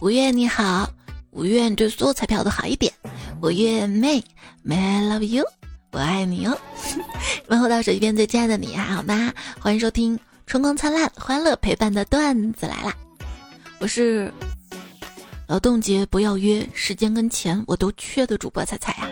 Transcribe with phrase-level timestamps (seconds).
[0.00, 0.88] 五月你好，
[1.32, 2.92] 五月你对所有彩票都好一点。
[3.42, 4.22] 五月妹
[4.64, 5.44] ，May I love you，
[5.90, 6.56] 我爱你哦。
[7.48, 9.32] 问候到手机边最亲爱的你还好吗？
[9.58, 10.16] 欢迎收听
[10.46, 12.94] 春光灿烂、欢乐陪伴的段子来啦！
[13.80, 14.32] 我是。
[15.48, 19.08] 劳动节不要约，时间跟钱我都缺的主播彩彩呀。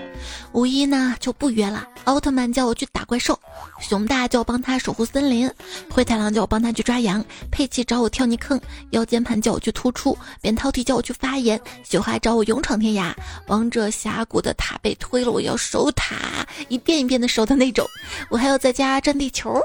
[0.52, 1.88] 五一呢就不约了。
[2.04, 3.40] 奥特曼叫我去打怪兽，
[3.80, 5.50] 熊大叫我帮他守护森林，
[5.90, 8.60] 灰太狼叫我帮他去抓羊，佩奇找我跳泥坑，
[8.90, 13.14] 腰间盘叫我去突出，扁桃体叫我去发言，雪花找我勇闯天涯，
[13.46, 17.88] 王者峡谷的塔被推了，我要守塔，一遍一遍的守的那种。
[18.28, 19.58] 我还要在家占地球。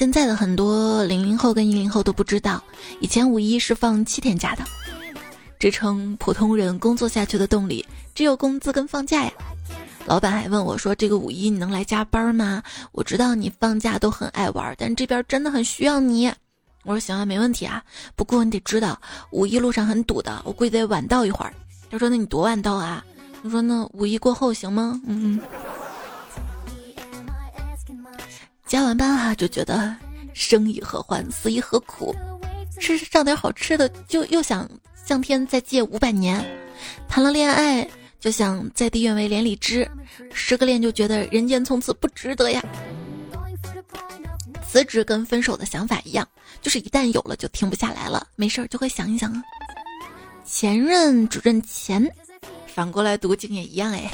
[0.00, 2.64] 现在的很多零零后跟一零后都不知道，
[3.00, 4.64] 以前五一是放七天假的。
[5.58, 9.30] 支撑普通人工作下去的动力只有工资跟放假呀。
[10.06, 16.32] 老板还问我说：“这个五一你能来加班吗？”我知道你放假都很爱玩，但这边真的很需要你。
[16.84, 17.84] 我说：“行啊，没问题啊。
[18.16, 18.98] 不过你得知道，
[19.32, 21.52] 五一路上很堵的，我估计得晚到一会儿。”
[21.92, 23.04] 他说：“那你多晚到啊？”
[23.44, 25.40] 我说：“那五一过后行吗？”嗯嗯。
[28.70, 29.96] 加完班啊，就觉得
[30.32, 32.14] 生亦何欢，死亦何苦。
[32.78, 34.70] 吃上点好吃的，就又想
[35.04, 36.40] 向天再借五百年。
[37.08, 37.84] 谈了恋爱，
[38.20, 39.90] 就想在地愿为连理枝。
[40.32, 42.64] 失个恋，就觉得人间从此不值得呀。
[44.64, 46.24] 辞职跟分手的想法一样，
[46.62, 48.24] 就是一旦有了就停不下来了。
[48.36, 49.42] 没事儿就会想一想啊。
[50.46, 52.08] 前任只认钱，
[52.68, 54.08] 反过来读经也一样哎。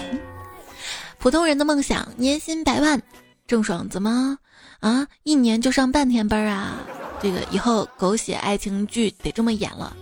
[1.18, 2.98] 普通人的梦想，年薪百万。
[3.46, 4.36] 郑爽怎么
[4.80, 5.06] 啊？
[5.22, 6.78] 一年就上半天班啊？
[7.22, 9.96] 这个以后狗血爱情剧得这么演了。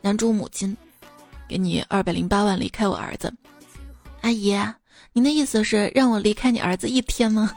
[0.00, 0.76] 男主母亲，
[1.48, 3.32] 给你二百零八万离开我儿子。
[4.20, 4.56] 阿姨，
[5.12, 7.52] 您的意思是让我离开你儿子一天吗？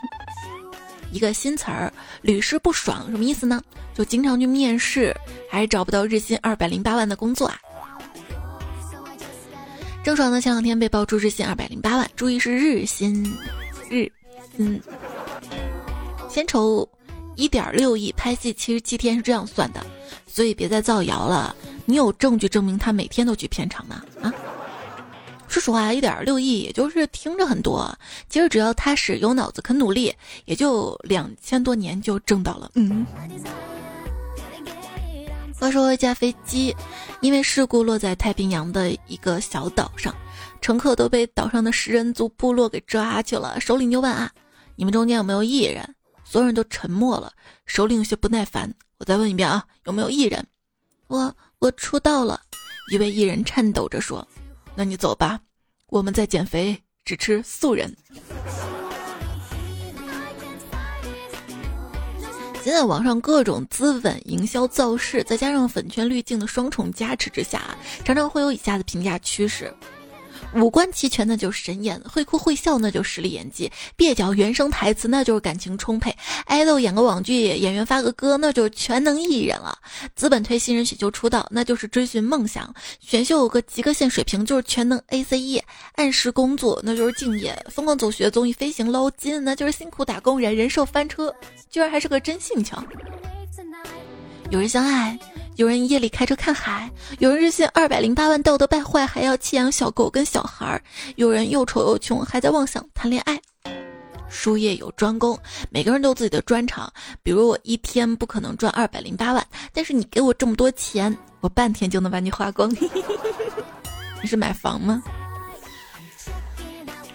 [1.13, 1.91] 一个新词儿，
[2.21, 3.61] 屡试不爽，什么意思呢？
[3.93, 5.15] 就经常去面试，
[5.49, 7.57] 还是找不到日薪二百零八万的工作啊？
[10.03, 10.41] 郑爽呢？
[10.41, 13.31] 前两天被爆出日薪二百零八万，注意是日薪，
[13.89, 14.11] 日，
[14.59, 14.79] 嗯。
[16.29, 16.87] 薪酬
[17.35, 19.83] 一点六亿，拍戏七十七天是这样算的，
[20.27, 21.55] 所以别再造谣了。
[21.85, 24.03] 你有证据证明他每天都去片场吗？
[24.21, 24.31] 啊，
[25.47, 27.91] 说实话，一点六亿也就是听着很多，
[28.29, 30.13] 其实只要踏实、有脑子、肯努力，
[30.45, 32.69] 也就两千多年就挣到了。
[32.75, 33.03] 嗯。
[35.59, 36.73] 话说一架飞机
[37.19, 40.15] 因为事故落在太平洋的一个小岛上，
[40.61, 43.59] 乘客都被岛上的食人族部落给抓去了。
[43.59, 44.31] 首领就问啊。
[44.79, 45.93] 你们中间有没有艺人？
[46.23, 47.33] 所有人都沉默了。
[47.65, 50.47] 首领有些不耐烦，我再问一遍啊，有没有艺人？
[51.07, 52.39] 我我出道了。
[52.89, 54.25] 一位艺人颤抖着说
[54.75, 55.37] ：“那你走吧，
[55.87, 57.93] 我们在减肥，只吃素人。”
[62.63, 69.73] 现在网上各种资本营销造势，再加上粉圈滤镜的双重加持之下，常常会有以下的评价趋势。
[70.55, 76.15] 五官齐全那就是神颜，会哭会笑那就实力演技，蹩脚原声台词那就是感情充沛，
[76.45, 79.77] 爱豆演个网剧，演员发个歌那就是全能艺人了。
[80.15, 85.61] 资本推新人选秀出道那就是追寻梦想，选秀有个及格线水平就是全能 A C E，
[85.95, 91.33] 按时工作那就是敬业，疯狂走学综艺飞行捞金那就是辛苦打工人，人设翻车，
[91.69, 92.75] 居然还是个真性情。
[94.49, 95.17] 有人相爱。
[95.59, 100.81] 有人夜里开车看海，有人日薪二百零八万道德败坏，还要弃养小狗跟小孩儿，
[101.17, 103.37] 有人又丑又穷，还在妄想谈恋爱。
[104.29, 105.37] 术业有专攻，
[105.69, 106.89] 每个人都有自己的专长。
[107.21, 112.73] 比如我一天不可能赚二百零八万，但是你给我这么多钱，我半天就能把你花光。
[114.23, 115.03] 你是买房吗？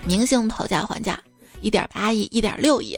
[0.04, 1.18] 明星讨价还价，
[1.62, 2.94] 一点八亿，一点六亿。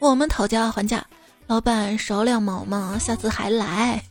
[0.00, 1.06] 我们讨价还价，
[1.46, 4.02] 老板少两毛嘛，下次还来。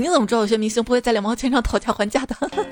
[0.00, 2.34] 你怎么知道有些明星不会在两毛钱上讨价还价的？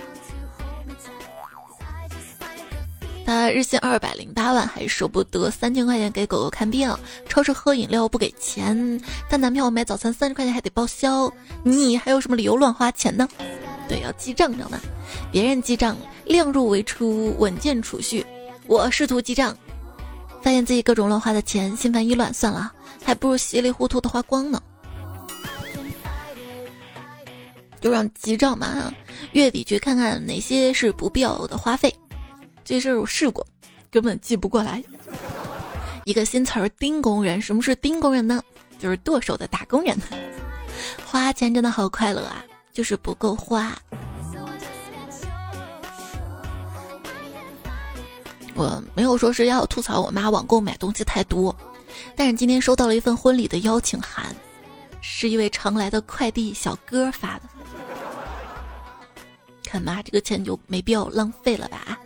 [3.26, 6.90] 他日薪二百零八万，还舍不得三千块钱给狗狗看病，
[7.28, 11.30] 超市喝饮料不给钱，他男朋友买早餐三十块钱还得报销，
[11.62, 13.28] 你还有什么理由乱花钱呢？
[13.86, 14.80] 对，要记账，知道吗？
[15.30, 15.94] 别人记账
[16.24, 18.24] 量入为出，稳健储蓄，
[18.66, 19.54] 我试图记账，
[20.40, 22.72] 发现自己各种乱花的钱，心烦意乱，算了，
[23.04, 24.58] 还不如稀里糊涂的花光呢。
[27.80, 28.92] 就让记账嘛，
[29.32, 31.94] 月底去看看哪些是不必要的花费。
[32.64, 33.46] 这事儿我试过，
[33.90, 34.82] 根本记不过来。
[36.04, 38.42] 一个新词儿“丁工人”，什么是丁工人呢？
[38.78, 39.96] 就是剁手的打工人。
[41.04, 43.76] 花钱真的好快乐啊，就是不够花。
[48.54, 51.54] 我没有说是要吐槽我妈网购买东西太多，
[52.16, 54.34] 但是今天收到了一份婚礼的邀请函。
[55.00, 57.42] 是一位常来的快递小哥发的。
[59.68, 61.98] 看妈，这个钱就没必要浪费了吧？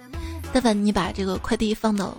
[0.52, 2.16] 但凡你把这个快递放到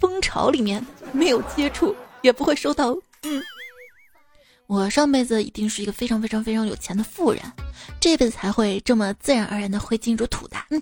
[0.00, 2.96] 蜂巢里面，没有接触，也不会收到。
[3.22, 3.42] 嗯，
[4.68, 7.42] 我上辈子一定是一个非常非常非常有钱的富人，
[7.98, 10.56] 这辈子才会这么自然而然的会进入土的。
[10.70, 10.80] 嗯，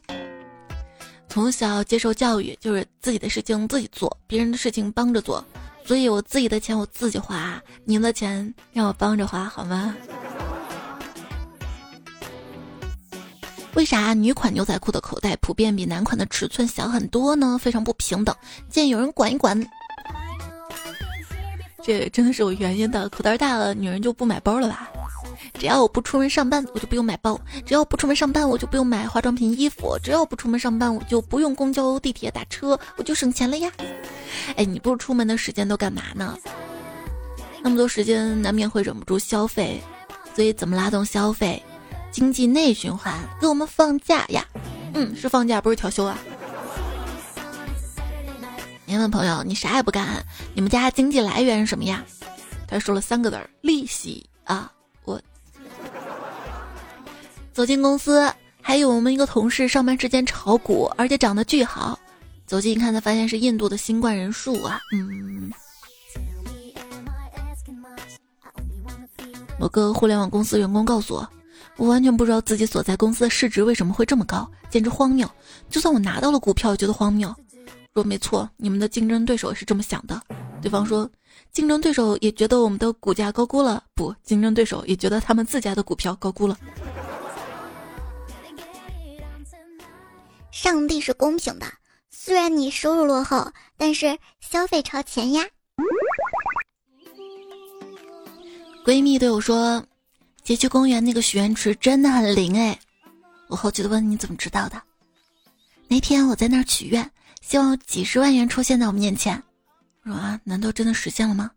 [1.29, 5.43] 从小接受教育就是自己的事情自己做，别人的事情帮着做，
[5.85, 9.97] 所以我自己的钱我自己花，你们的钱让我帮着花好吗？
[13.75, 17.59] 为啥女款牛仔裤的口袋普遍比男款的尺寸小很多呢？
[17.61, 18.35] 非常不平等，
[18.71, 19.61] 建议有人管一管。
[21.83, 24.89] 这真的是有原因的，口袋大了，女人就不买包了吧？
[25.59, 27.37] 只要我不出门上班，我就不用买包；
[27.67, 33.71] 只要我不出门上班，我就不用买化妆品、衣服；只要我不出门上班，我就不用公交、地铁打车，我就省钱了呀！
[34.57, 36.39] 哎，你不出门的时间都干嘛呢？
[37.63, 39.83] 那么多时间，难免会忍不住消费，
[40.35, 41.63] 所以怎么拉动消费？
[42.15, 44.47] 经济内循环，给我们放假呀！
[44.93, 46.17] 嗯，是放假，不是调休啊。
[48.85, 50.25] 您问朋友，你啥也不干，
[50.55, 52.05] 你们家经济来源是什么呀？
[52.69, 54.71] 他说了三个字儿：利息啊！
[55.05, 55.21] 我
[57.53, 58.33] 走进公司，
[58.63, 61.99] 还有我们一个同事上班时间炒股，而且长得巨好。
[62.47, 64.81] 走近一看，才发现是印度的新冠人数啊！
[64.93, 65.51] 嗯，
[69.59, 71.29] 某个互联网公司员工告诉我。
[71.77, 75.29] 我完全不知道自己所在公司的市值为什么会这么高，简直荒谬！
[75.69, 77.35] 就算我拿到了股票，也觉得荒谬。
[77.93, 80.21] 若没错，你们的竞争对手也是这么想的。
[80.63, 81.11] 对方说，
[81.53, 83.83] 竞争对手也觉得我们的股价高估了。
[83.95, 86.57] 不，竞争对手也觉得他们自家的股票高估了。
[90.51, 91.67] 上帝是公平的，
[92.11, 95.45] 虽然你收入落后，但是消费超前呀。
[98.85, 99.85] 闺蜜对我说。
[100.45, 102.79] 街区公园那个许愿池真的很灵哎！
[103.49, 104.81] 我好奇的问：“你怎么知道的？”
[105.89, 107.11] 那天我在那儿许愿，
[107.41, 109.43] 希望几十万元出现在我面前。
[110.03, 111.51] 我说：“啊，难道真的实现了吗？”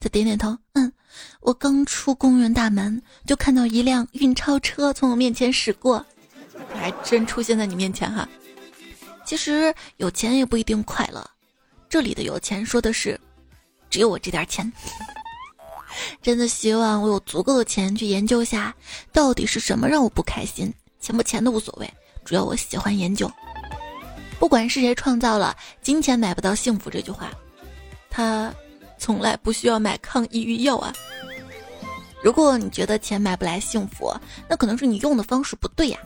[0.00, 0.90] 他点点头，嗯。
[1.40, 6.02] 我刚出公园大门，就看到一辆运钞车从我面前驶过，
[6.72, 8.26] 还真出现在你面前哈。
[9.26, 11.28] 其实有钱也不一定快乐，
[11.90, 13.20] 这里的有钱说的是，
[13.90, 14.72] 只有我这点钱。
[16.22, 18.74] 真的希望我有足够的钱去研究下，
[19.12, 20.72] 到底是什么让我不开心。
[21.00, 21.90] 钱不钱的无所谓，
[22.24, 23.30] 主要我喜欢研究。
[24.38, 27.30] 不管是谁创造了“金钱买不到幸福”这句话，
[28.08, 28.52] 他
[28.98, 30.92] 从来不需要买抗抑郁药啊。
[32.22, 34.14] 如果你觉得钱买不来幸福，
[34.48, 35.98] 那可能是你用的方式不对呀。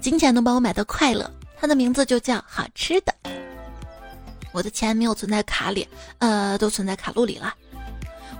[0.00, 1.28] 金钱能帮我买到快乐，
[1.60, 3.14] 它的名字就叫好吃的。
[4.52, 5.86] 我的钱没有存在卡里，
[6.18, 7.54] 呃，都存在卡路里了。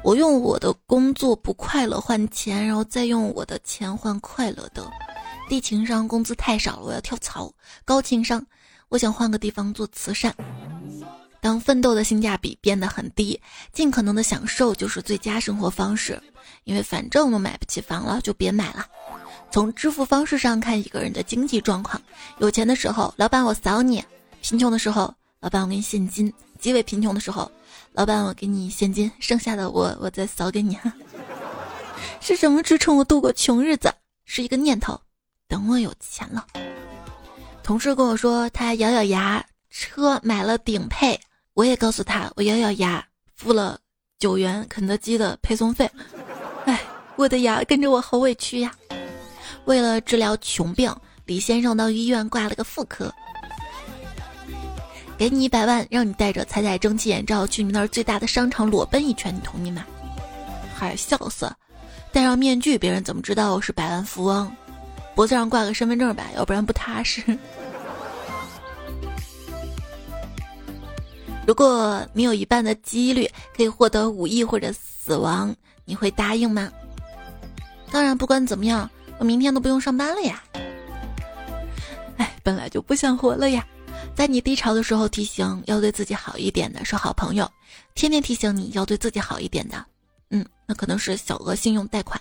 [0.02, 4.90] 我用我的工作不快乐换钱，然后再用我的钱换快乐的。
[5.48, 7.52] 低情商，工资太少了，我要跳槽。
[7.84, 8.44] 高情商，
[8.88, 10.34] 我想换个地方做慈善。
[11.40, 13.38] 当奋斗的性价比变得很低，
[13.72, 16.20] 尽可能的享受就是最佳生活方式。
[16.64, 18.86] 因为反正我买不起房了，就别买了。
[19.50, 22.00] 从支付方式上看一个人的经济状况，
[22.38, 24.00] 有钱的时候，老板我扫你；
[24.40, 27.50] 贫穷的时候，老板我给你现金；极为贫穷的时候。
[27.92, 30.92] 老板，我给你现金，剩下的我我再扫给你哈。
[32.20, 33.92] 是什么支撑我度过穷日子？
[34.24, 34.98] 是一个念头，
[35.48, 36.46] 等我有钱了。
[37.62, 41.18] 同事跟我说，他咬咬牙，车买了顶配。
[41.54, 43.04] 我也告诉他，我咬咬牙，
[43.36, 43.78] 付了
[44.18, 45.90] 九元肯德基的配送费。
[46.66, 46.80] 哎，
[47.16, 48.72] 我的牙跟着我好委屈呀。
[49.64, 50.94] 为了治疗穷病，
[51.26, 53.12] 李先生到医院挂了个妇科。
[55.20, 59.84] 给你一百万，让你带着彩彩蒸汽眼罩去你那儿最大的商场裸奔一圈，你同意吗？
[60.74, 61.46] 嗨，笑死！
[62.10, 64.50] 戴上面具，别人怎么知道我是百万富翁？
[65.14, 67.22] 脖子上挂个身份证吧，要不然不踏实。
[71.46, 76.72] 如果你有一半的几率可以获得五亿或者死亡，你会答应吗？
[77.90, 80.42] 当然，不管怎么样，我明天都不用上班了呀。
[82.16, 83.62] 哎，本来就不想活了呀。
[84.14, 87.50] 在你低潮的时候提醒要对自己好一点的是好朋友，
[87.94, 89.82] 天天提醒你要对自己好一点的，
[90.28, 92.20] 嗯，那可能是小额信用贷款。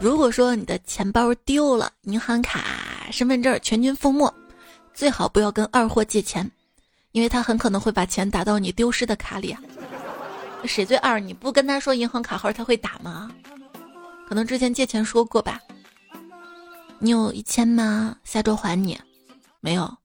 [0.00, 4.32] 如果说你的钱包丢了，银行卡、身份证全军覆没，
[4.94, 6.48] 最好不要跟二货借钱，
[7.10, 9.56] 因为他很可能会把钱打到你丢失的卡里。
[10.64, 11.18] 谁最二？
[11.18, 13.28] 你不跟他说银行卡号，他会打吗？
[14.28, 15.60] 可能之前借钱说过吧。
[17.00, 18.16] 你有一千吗？
[18.22, 18.96] 下周还你。
[19.60, 19.96] 没有，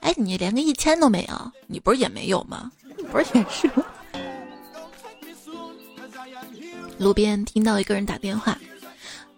[0.00, 2.70] 哎，你连个一千都没有，你不是也没有吗？
[2.96, 3.84] 你 不是也是吗？
[6.98, 8.58] 路边听到一个人打电话：“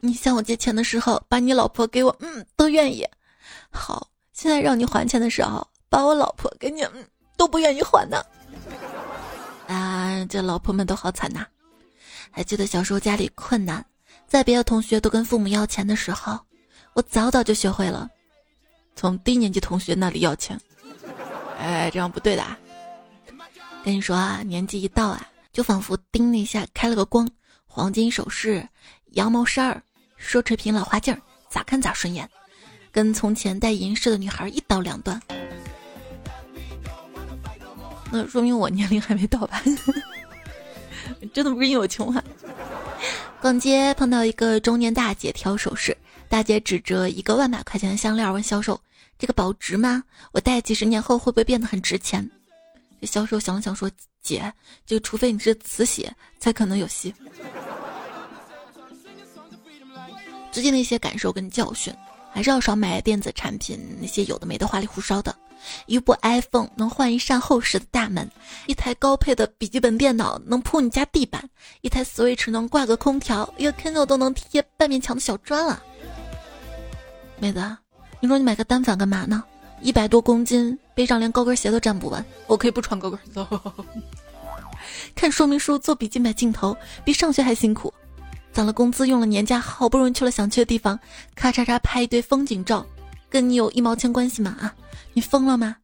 [0.00, 3.04] 你向我借钱的时候，把你老婆给我，嗯，都愿意。
[3.70, 7.04] 好，现在让你还钱的时候，把我老婆给你，嗯，
[7.36, 8.22] 都不愿意还呢。
[9.66, 11.44] 啊，这老婆们都好惨呐！
[12.30, 13.84] 还记得小时候家里困难，
[14.28, 16.38] 在别的同学都跟父母要钱的时候，
[16.94, 18.08] 我早早就学会了
[18.98, 20.60] 从低年级同学那里要钱。
[21.56, 22.58] 哎，这样不对的啊。
[23.84, 27.30] 跟你说啊，年纪一到啊，就仿佛叮的一下开了个光，
[27.64, 28.68] 黄金首饰、
[29.12, 29.80] 羊毛衫儿、
[30.20, 31.16] 奢侈品、老花镜，
[31.48, 32.28] 咋看咋顺眼，
[32.90, 35.22] 跟从前戴银饰的女孩一刀两断。
[38.10, 39.62] 那说明我年龄还没到吧？
[41.32, 42.24] 真的不是因为我穷啊。
[43.40, 45.96] 逛街碰到一个中年大姐挑首饰，
[46.28, 48.78] 大姐指着一个万把块钱的项链问销售
[49.18, 50.04] ：“这个保值吗？
[50.32, 52.30] 我戴几十年后会不会变得很值钱？”
[53.00, 53.90] 这销售想了想说
[54.22, 54.52] ：“姐，
[54.84, 57.14] 就除非你是慈禧，才可能有戏。”
[60.52, 61.94] 最近的一些感受跟教训，
[62.32, 65.34] 还是要少买电子产品，那些有的没的花里胡哨的。
[65.86, 68.30] 一部 iPhone 能换一扇厚实的大门，
[68.66, 71.48] 一台高配的笔记本电脑能铺你家地板，
[71.80, 75.82] 一台 Switch 能挂个空调，一个 Kindle 都能贴半面墙的小砖了。
[77.40, 77.76] 妹子，
[78.20, 79.42] 你说你买个单反干嘛呢？
[79.80, 82.24] 一百多公斤，背上连高跟鞋都站不稳。
[82.46, 83.46] 我可以不穿高跟走。
[85.14, 87.92] 看说明书做笔记买镜头，比上学还辛苦。
[88.52, 90.98] 攒了工资用了年假，好不容易去了想去的地方，
[91.36, 92.84] 咔嚓嚓拍一堆风景照，
[93.30, 94.56] 跟你有一毛钱关系吗？
[94.60, 94.74] 啊，
[95.12, 95.76] 你疯了吗？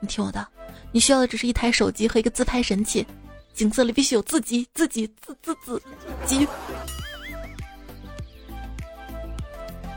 [0.00, 0.46] 你听我的，
[0.90, 3.06] 你需要的只是一台手机和一个自拍神器，
[3.52, 5.82] 景色里必须有自己，自己，自自自
[6.24, 6.48] 己。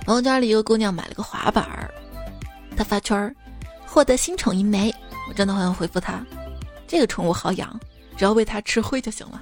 [0.08, 1.94] 朋友圈里一个姑娘买了个滑板儿。
[2.78, 3.36] 她发圈儿，
[3.86, 4.90] 获得新宠一枚，
[5.28, 6.26] 我真的好想回复她，
[6.88, 7.78] 这个宠物好养，
[8.16, 9.42] 只要喂它吃灰就行了。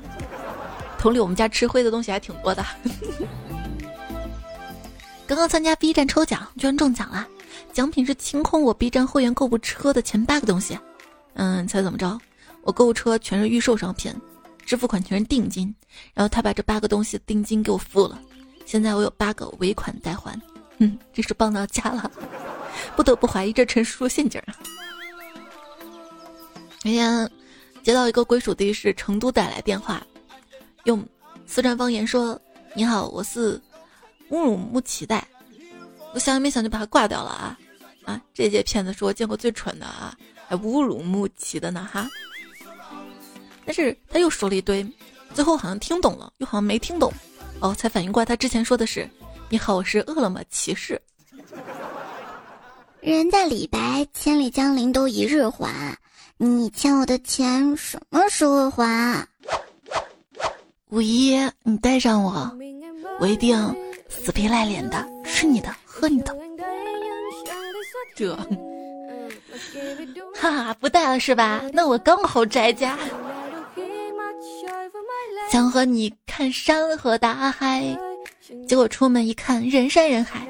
[0.98, 2.66] 同理，我们家吃灰的东西还挺多的。
[5.28, 7.28] 刚刚参加 B 站抽奖，居然中奖了，
[7.72, 10.76] 奖品是清空我 B 站会员购物车的前八个东西。
[11.36, 12.20] 嗯，猜怎么着？
[12.64, 14.12] 我购物车全是预售商品，
[14.66, 15.72] 支付款全是定金，
[16.16, 18.20] 然后他把这八个东西定金给我付了，
[18.66, 20.36] 现在我有八个尾款待还。
[20.80, 22.12] 嗯，真是棒到家了。
[22.96, 24.56] 不得不怀疑这陈叔叔陷阱啊！
[26.84, 27.32] 那天
[27.84, 30.06] 接到一个归属地是成都带来电话，
[30.84, 31.04] 用
[31.46, 32.40] 四川方言说
[32.76, 33.60] ：“你好，我是
[34.30, 35.22] 乌鲁木齐的。”
[36.14, 37.60] 我想也没想就把他挂掉了啊！
[38.06, 40.16] 啊，这届骗子是我见过最蠢的啊，
[40.48, 42.08] 还乌鲁木齐的呢哈！
[43.66, 44.86] 但是他又说了一堆，
[45.34, 47.12] 最后好像听懂了，又好像没听懂，
[47.60, 49.10] 哦，才反应过来他之前说的是
[49.50, 51.02] ：“你好，我是饿了么骑士。”
[53.02, 55.96] 人在李白，千里江陵都一日还。
[56.38, 59.28] 你欠我的钱什么时候还？
[60.90, 62.52] 五一，你带上我，
[63.20, 63.56] 我一定
[64.10, 66.36] 死皮赖脸的吃你的，喝你的。
[68.16, 68.36] 这，
[70.36, 71.62] 哈，不带了是吧？
[71.72, 72.98] 那我刚好宅家。
[75.50, 77.98] 想和你看山河大海，
[78.68, 80.48] 结果出门一看，人山人海。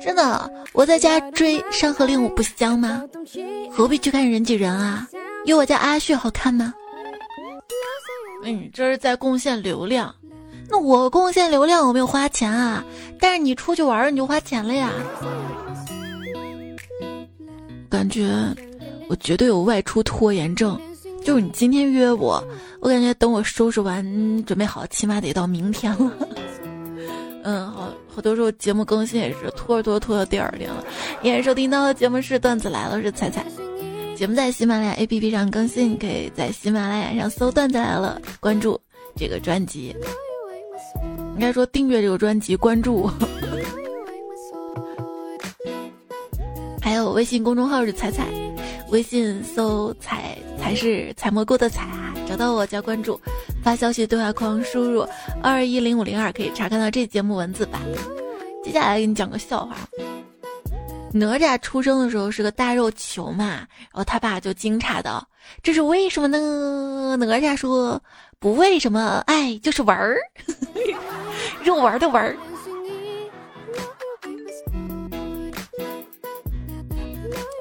[0.00, 3.02] 真的，我在家追《山河令》，我不香吗？
[3.70, 5.08] 何必去看人挤人啊？
[5.44, 6.72] 有我家阿旭好看吗？
[8.44, 10.14] 你这是在贡献流量，
[10.70, 12.84] 那我贡献流量我没有花钱啊，
[13.18, 14.90] 但是你出去玩你就花钱了呀。
[17.90, 18.30] 感觉
[19.08, 20.80] 我绝对有外出拖延症，
[21.28, 22.42] 就是你今天约我，
[22.80, 24.02] 我感觉等我收拾完
[24.46, 26.10] 准备好，起码得到明天了。
[27.44, 30.82] 嗯，好，好多时候节目更新也是拖着拖着拖到第二天了。
[31.20, 33.44] 依然收听到的节目是段子来了，是彩彩。
[34.16, 38.80] 节目在喜马拉雅 APP 上更新，可以在喜马拉雅上搜“段子来了”，关注
[39.14, 39.94] 这个专辑。
[41.34, 43.06] 应该说订阅这个专辑，关注。
[46.80, 48.24] 还有微信公众号是彩彩，
[48.90, 53.20] 微信搜“彩彩是采蘑菇的采”啊”，找到我加关注。
[53.62, 55.06] 发消息对话框输入
[55.42, 57.80] 二一零五零二，可以查看到这节目文字版。
[58.64, 59.76] 接下来给你讲个笑话：
[61.12, 65.26] 哪吒出生的时候是个大肉球嘛，然后他爸就惊诧道
[65.62, 68.00] ：“这是为什么呢？”哪吒说
[68.40, 70.16] ：“不为什么，爱就是玩儿，
[71.62, 72.36] 肉丸的丸儿。”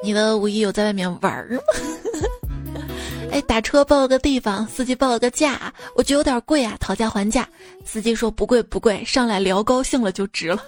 [0.08, 1.62] 你的五一有在外面玩儿吗？
[3.30, 7.46] 哎，打车报了个地方，司机报了个价，我觉得有点贵啊，讨价还价。
[7.84, 10.64] 司机说不贵不贵，上来聊高兴了就值了。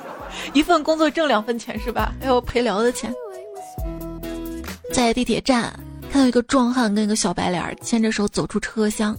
[0.54, 2.14] 一份工作挣两份钱是吧？
[2.18, 3.12] 还有陪聊的钱。
[4.90, 5.70] 在地铁站，
[6.10, 9.14] 看到一个壮汉跟一个小白脸牵着手走出车厢，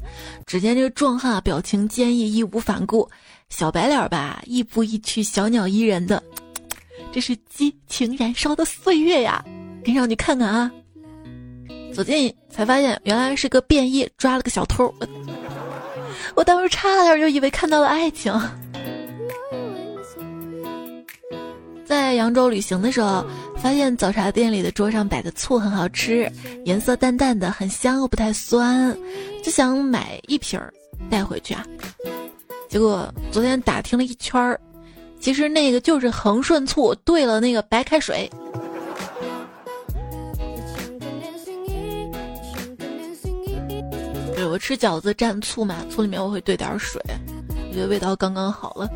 [0.48, 3.08] 只见这个壮汉表情坚毅，义无反顾；
[3.52, 6.24] 小白脸吧，亦步亦趋，小鸟依人的。
[7.14, 9.44] 这是激情燃烧的岁月呀！
[9.94, 10.72] 上去看看啊！
[11.94, 14.94] 走近才发现，原来是个便衣抓了个小偷。
[16.36, 18.34] 我当时差点就以为看到了爱情。
[21.86, 23.26] 在扬州旅行的时候，
[23.58, 26.32] 发现早茶店里的桌上摆的醋很好吃，
[26.64, 28.96] 颜色淡淡的，很香又不太酸，
[29.44, 30.72] 就想买一瓶儿
[31.10, 31.66] 带回去啊。
[32.70, 34.60] 结果昨天打听了一圈儿，
[35.20, 38.30] 其实那个就是恒顺醋兑了那个白开水。
[44.50, 47.00] 我吃饺子蘸醋嘛，醋里面我会兑点水，
[47.70, 48.90] 我觉得味道刚刚好了，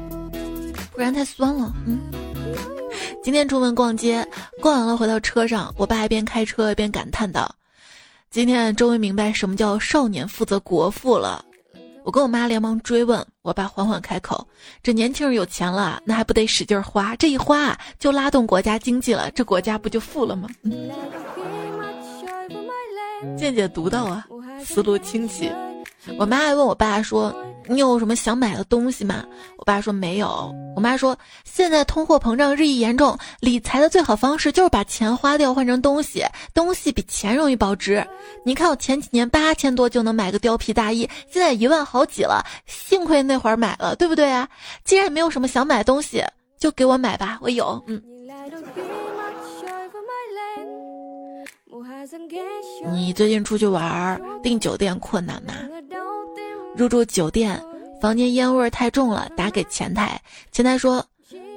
[0.91, 1.71] 不然太酸了。
[1.85, 1.99] 嗯。
[3.23, 4.27] 今天出门逛街，
[4.59, 7.53] 逛完了回到车上，我爸一边开车一边感叹道
[8.29, 11.45] ：“今天终于明白什么叫少年负责国富了。”
[12.03, 14.45] 我跟我妈连忙追问，我爸缓缓开口
[14.83, 17.15] ：“这年轻人有钱了，那还不得使劲花？
[17.15, 20.49] 这一花就拉动国家经济了，这国家不就富了吗？”
[23.37, 24.25] 见解独到啊，
[24.63, 25.51] 思路清晰。
[26.17, 27.33] 我妈还问我爸说。
[27.69, 29.23] 你有什么想买的东西吗？
[29.55, 30.53] 我爸说没有。
[30.75, 38.05] 我妈说现在通货膨胀日益严重，理财的最好方式就是把钱花掉换成东西，东西比钱容易保值。
[38.43, 44.45] 你看我前几年八千多就能买个貂皮大衣，现在一万好几了，幸亏那会儿买了，对不对啊？
[44.83, 46.21] 既然没有什么想买的东西，
[46.59, 47.81] 就给我买吧，我有。
[47.87, 48.03] 嗯。
[52.91, 55.53] 你最近出去玩订酒店困难吗？
[56.75, 57.61] 入住酒店，
[58.01, 60.19] 房间烟味太重了，打给前台。
[60.51, 61.05] 前台说：“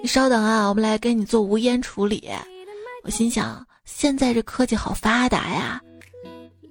[0.02, 2.28] 你稍等啊，我们来给你做无烟处理。”
[3.02, 5.82] 我心想：现在这科技好发达呀！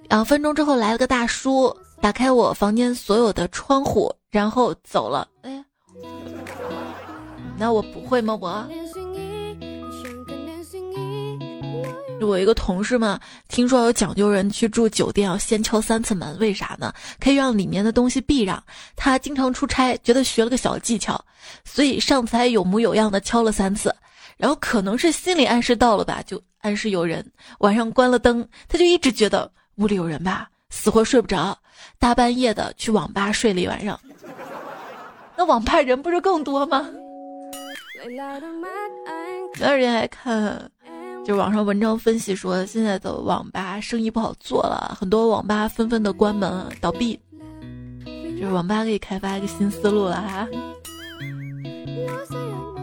[0.10, 5.27] 两分钟之后来了个大叔，打开我房间所有的窗户，然后走了。
[5.41, 5.65] 哎，
[7.57, 8.38] 那我不会吗？
[8.40, 8.66] 我。
[12.21, 16.91] 我一个同事嘛，听说有讲究人去住酒店要先敲三次门，为啥呢？
[17.19, 18.61] 可以让里面的东西避让。
[18.95, 21.23] 他经常出差，觉得学了个小技巧，
[21.63, 23.93] 所以上次还有模有样的敲了三次。
[24.37, 27.25] 然后可能是心理暗示到了吧，就暗示有人。
[27.59, 31.57] 晚上关了灯，他就一直觉得屋里有人吧，死活睡不着，
[31.99, 33.99] 大半夜的去网吧睡了一晚上。
[35.37, 36.89] 那网吧人不是更多吗？
[38.03, 40.71] 有人还看。
[41.25, 47.20] 就网上文章分析说，现在的网吧生意不好做了，很多网吧纷纷的关门倒闭。
[48.40, 50.48] 就是网吧可以开发一个新思路了哈，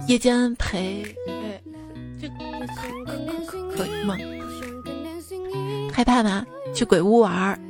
[0.09, 1.63] 夜间陪，对，
[2.21, 2.29] 这
[3.77, 4.17] 可以吗？
[5.93, 6.45] 害怕吗？
[6.75, 7.61] 去鬼屋玩儿，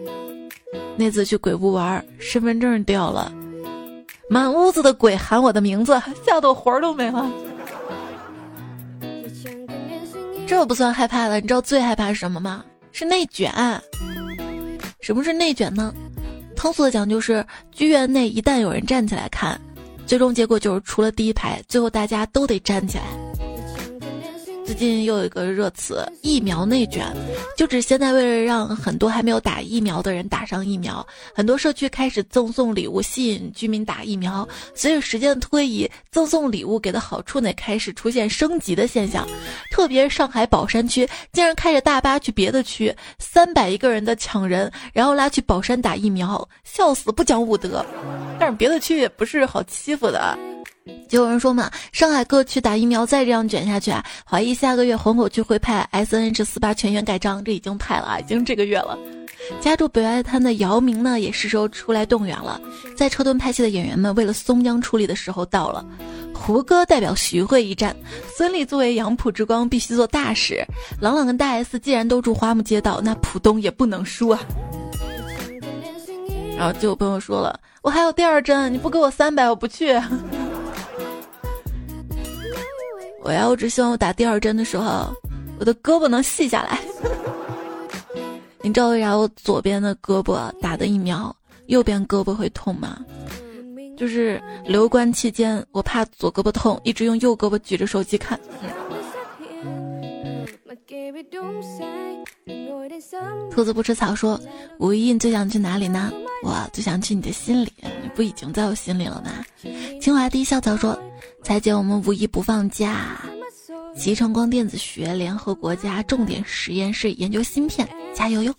[0.97, 3.31] 那次去鬼屋玩儿，身份证掉了，
[4.31, 7.31] 满屋子的鬼喊我的名字，吓得我魂儿都没了。
[10.53, 12.63] 这不算害怕了，你知道最害怕是什么吗？
[12.93, 13.51] 是内卷。
[15.01, 15.93] 什么是内卷呢？
[16.55, 19.61] 通俗的讲就是，剧院内一旦有人站起来看，
[20.07, 23.05] 最终结果就是除了第一排，最后大家都得站起来。
[24.73, 27.07] 最近又有一个热词“疫苗内卷”，
[27.59, 34.49] 就指现在为了让很多还没有打疫苗的人打上疫苗，很多社区开始赠送礼物吸引居民打疫苗。
[34.75, 39.29] 随着时间的推移，赠送礼物给的好处呢开始出现升级的现象。
[39.71, 47.85] 特别是上海宝山区，竟然开着大巴去别的区，三百一个人的抢人，然后拉去宝山打疫苗，笑死不讲武德。
[48.41, 50.39] 但是别的区也不是好欺负的。
[51.09, 58.99] 就有人说嘛，上海各区打疫苗再这样卷下去啊，怀疑下个月虹口区会派 S N H 四八全员盖章，这已经派了啊，已经这个月了。
[59.61, 62.61] 家住北外滩的姚明呢，也是时候出来动员了。
[62.97, 65.85] 在车墩拍戏的演员们为了松江出力的时候到了。
[66.33, 67.95] 胡歌代表徐汇一战，
[68.37, 70.65] 孙俪作为杨浦之光必须做大使。
[71.01, 74.41] 朗朗跟大 S 既然都住花木街道，那浦东也不能输啊。
[76.57, 80.01] 然后就有朋友说了，我还有第二针，你不给我三百，我不去。
[83.25, 85.15] 我呀，我只希望我打第二针的时候，
[85.59, 86.81] 我的胳膊能细下来。
[88.63, 91.35] 你知道为啥我左边的胳膊打的疫苗，
[91.67, 92.99] 右边胳膊会痛吗？
[93.97, 98.39] 就是留观期间，我怕左胳膊痛，一直用右胳膊举着手机看。
[103.51, 104.41] 兔子不吃草说
[104.79, 106.13] ：“五一你最想去哪里呢？
[106.43, 109.45] 我最想去你的心里，你不已经在我心里了吗？”
[110.01, 111.01] 清华第一校草说。
[111.43, 113.21] 彩姐，我们五一不放假，
[113.97, 118.55] 集成光电子学联合国家重点实验室研究芯片，加油哟！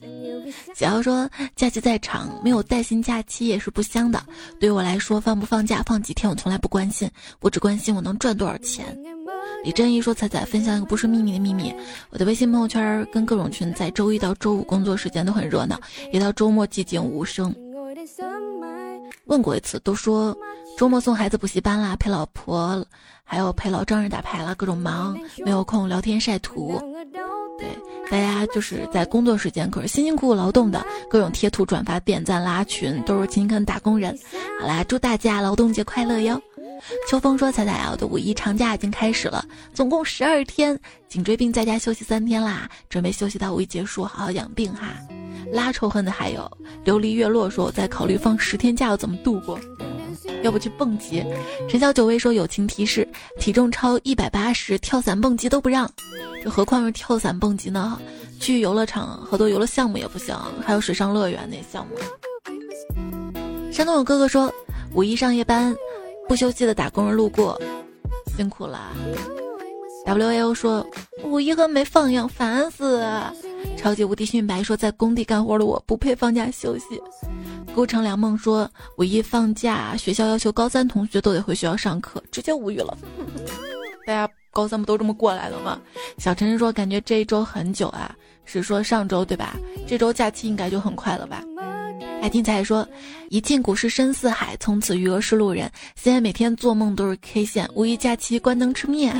[0.75, 4.21] 只要说假期再长，没有带薪假期也是不香的。
[4.59, 8.97] 对于我来说，放不放假、放几天，我从来不关心，我只关心我能赚多少钱。
[9.63, 11.73] 李振义说：“彩彩分享一个不是秘密的秘密，
[12.09, 15.79] 我的微信朋友圈跟各种群在周一到周五工作时间都很热闹，
[16.11, 17.55] 一到周末寂静无声。
[19.25, 20.37] 问过一次，都说
[20.77, 22.85] 周末送孩子补习班啦，陪老婆，
[23.23, 26.81] 还有陪老丈人打牌啦，各种忙，没有空聊天晒图。
[27.59, 27.67] 对，
[28.09, 34.17] 大家就是在工作时间，可是辛辛苦苦劳动的，各种贴图、转发、点赞、拉群，都是勤恳打工人。
[34.59, 36.41] 好啦，祝大家劳动节快乐哟！”
[37.09, 44.89] 秋风说：“彩彩啊，我的五一长假已经开始了，总共十二天，颈椎病在家休息三天啦，准备休息到五一结束，好好养病哈。”
[45.53, 46.49] 拉仇恨的还有
[46.83, 49.57] 琉璃月落说：“我在考虑放十天假要怎么度过，
[50.43, 51.23] 要不去蹦极？”
[51.67, 53.07] 陈小九威说：“友情提示，
[53.39, 55.89] 体重超一百八十，跳伞蹦极都不让，
[56.43, 57.99] 这何况是跳伞蹦极呢？
[58.39, 61.95] 去游乐场好多游乐项目也不行，还有水上乐园那项目。”
[63.71, 64.53] 山东有哥哥说
[64.93, 65.75] ：“五一上夜班。”
[66.25, 67.61] 不休息的打工人路过，
[68.37, 68.91] 辛苦了。
[70.05, 70.85] W A O 说
[71.23, 73.03] 五一和没放一样，烦死。
[73.77, 77.01] 超级无敌迅白说在工地干活的我不配放假休息。
[77.73, 82.95] 孤城良梦说五一放假，学校要求高三同学都得回学校上课，直接无语了。
[84.05, 85.79] 大家高三不都这么过来的吗？
[86.19, 89.55] 小陈说感觉这一周很久啊，是说上周对吧？
[89.87, 91.43] 这周假期应该就很快了吧？
[92.21, 92.87] 爱听彩说，
[93.29, 95.69] 一进股市深似海，从此余额是路人。
[95.95, 99.15] 现在每天做梦都是 K 线，五一假期关灯吃面。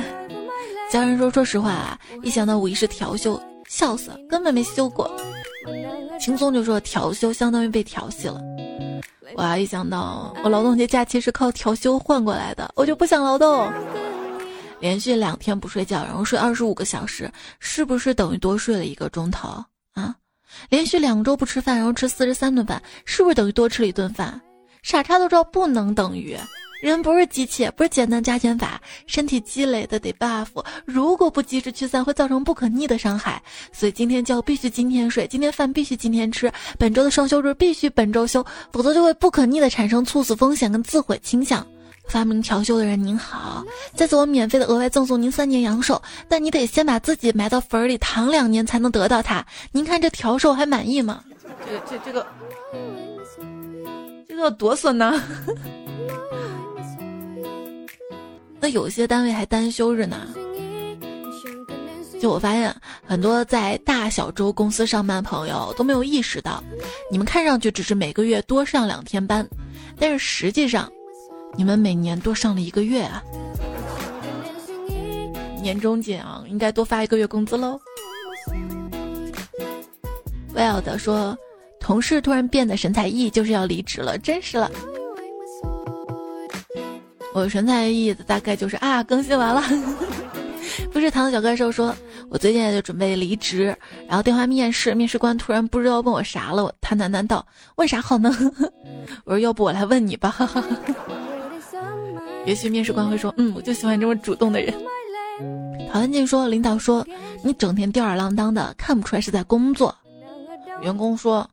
[0.90, 5.10] 家人说，说实话啊，一想到五一是调休，笑死，根本没休过。
[6.18, 8.40] 轻松就说调休相当于被调戏了。
[9.34, 13.70] 哇，一想到我劳动节假期是靠调休换过来的，我就不想劳动。
[14.80, 19.48] 连续两天不睡觉，然后睡二十五个小时，是不是等于多睡了一个钟头
[19.94, 20.14] 啊？
[20.68, 24.40] 连续两周不吃饭，然后吃四十三顿饭，是不是等于多吃了一顿饭？
[24.82, 26.38] 傻叉都知道不能等于，
[26.84, 30.48] 人不是机器，不是简单加减法，身体积累的得 buff，
[30.84, 33.42] 如果不及时驱散，会造成不可逆的伤害。
[33.72, 41.66] 所以今天觉必须今天睡，今天饭必须今天吃，本周的双休日必须本周休，否则就会不可逆的产生猝死风险跟自毁倾向。
[42.06, 49.42] 发明调休的人您好，在此我免费的额外赠送您三年阳寿，但你得先把自己埋到坟里躺两年才能得到它。
[49.72, 51.24] 您看这调寿还满意吗？
[51.64, 52.26] 这这这个
[54.28, 55.18] 这个多损呢？
[58.64, 60.26] 那有些单位还单休日呢。
[62.18, 62.74] 就我发现
[63.04, 66.64] 很多在大小周公司上班朋友都没有意识到，
[67.10, 69.46] 你们看上去只是每个月多上两天班，
[69.98, 70.90] 但是实际上。
[71.56, 73.22] 你们每年多上了一个月啊！
[75.60, 77.78] 年终奖应该多发一个月工资喽。
[80.54, 81.36] Wild 说，
[81.78, 84.70] 同事突然变得神采奕，就是要离职了，真是了。
[87.34, 89.60] 我神采奕奕的大概就是啊，更新完了。
[90.92, 91.92] 不是糖小怪兽说，
[92.30, 97.44] 我最近就准备离职，然后电话面试，面试官突然不知道问我啥了，他喃喃道
[97.74, 98.30] ：“问啥好呢？”
[99.26, 100.32] 我说：“要不我来问你吧。
[102.46, 104.72] ”也许面试官会说：“嗯，我就喜欢这么主动的人。”
[105.92, 107.04] 陶文静说：“领导说
[107.42, 109.92] 你整天吊儿郎当的，看不出来是在工作。”
[110.82, 111.48] 员工说：“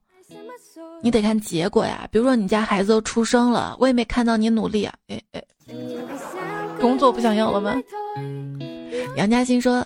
[1.01, 5.43] 你得看结果呀，比如说你家孩子都出生了，我也没看到你努力啊。”哎哎，
[6.79, 7.75] 工作不想要了吗？
[9.17, 9.86] 杨嘉欣说：“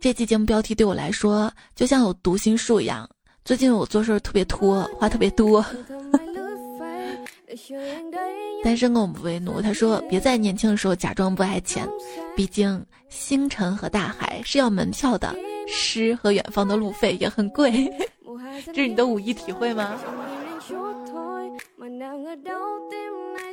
[0.00, 3.08] 这期节目标题对我来说就像有读心术一样，
[3.44, 5.64] 最近我做事特别拖，话特别多。”
[8.62, 11.88] 单身狗不为奴，他说：“别在年轻的时候假装不爱钱，
[12.36, 15.34] 毕竟星辰和大海是要门票的，
[15.66, 17.90] 诗和远方的路费也很贵。
[18.66, 19.94] ”这是你的五一体会吗？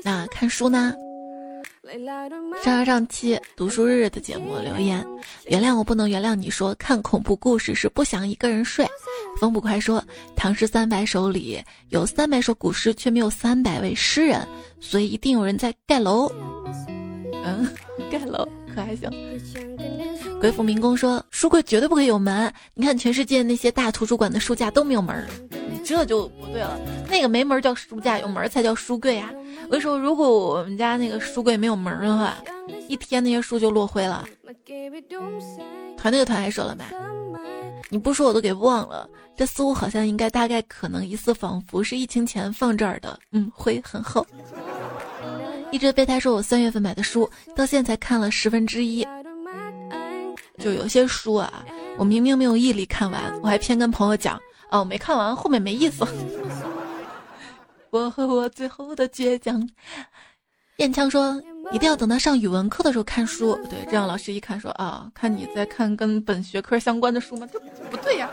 [0.04, 0.94] 那看书呢？
[1.84, 5.06] 上上上期读书日的节目留言，
[5.48, 8.88] 原谅我不能原谅你说看恐怖故事是不想一个人睡。
[9.38, 10.02] 风捕快说，
[10.34, 14.48] 唐诗三百首里有三百首古诗，却没有三百位诗人，
[14.80, 16.32] 所以一定有人在盖楼。
[17.44, 17.68] 嗯，
[18.10, 19.10] 盖楼可还行。
[20.40, 22.52] 鬼斧民工说，书柜绝对不可以有门。
[22.74, 25.53] 你看全世界那些大图书馆的书架都没有门，你
[25.84, 26.80] 这就不对了。
[27.10, 29.30] 那个没门叫书架，有门才叫书柜啊。
[29.66, 32.36] 我跟你说，如果我们家那个书柜没有门的话，
[32.88, 34.26] 一天那些书就落灰了。
[35.98, 36.84] 团队的团还说了没？
[37.90, 39.08] 你不说我都给忘了。
[39.36, 43.20] 这似乎好像应该大概可能疑似仿佛是疫情前放这儿的。
[43.32, 44.26] 嗯，灰很厚。
[45.72, 49.06] 一直备胎说我三月份买的书，到现在才看了十分之一。
[50.60, 51.66] 就有些书啊，
[51.98, 56.06] 我明明没有毅力看完，我还偏跟朋友讲哦，没看完，后面没意思。
[57.90, 59.70] 我和我最后的倔强。
[60.78, 61.40] 燕枪说
[61.72, 67.60] ：“一定要等到上语文课的时候看书。”对，这样老师一看说：“啊，看你在看跟本学科相关的书吗？”这
[67.92, 68.28] 不对呀，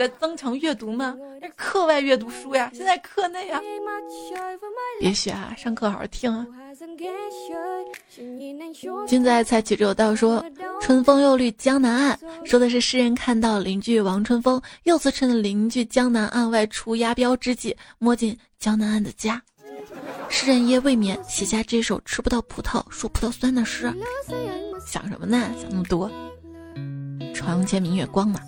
[0.00, 1.14] 在增强阅读吗？
[1.54, 3.60] 课外阅读书呀，现在课内呀。
[4.98, 6.46] 别学啊，上课好好听啊。
[9.06, 10.16] 君子爱财，取之有道。
[10.16, 10.42] 说
[10.80, 19.42] 春风又绿江南岸，说的是诗人看到邻居王春风又次趁邻居江南岸外出押镖之际，摸进江南岸的家。
[20.30, 23.92] 诗人夜未眠写下这首吃不到葡萄说葡萄酸的诗，
[24.86, 25.52] 想什么呢？
[25.60, 26.10] 想那么多？
[27.34, 28.40] 床前明月光嘛。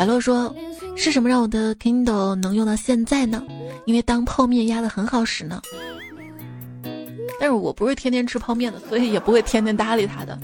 [0.00, 0.56] 白洛说
[0.96, 3.44] ：“是什么让我的 Kindle 能用到现在呢？
[3.84, 5.60] 因为当泡面压的很好使呢。
[7.38, 10.40] 但是我不是天天吃泡面的，所以也不会天天搭理它的。”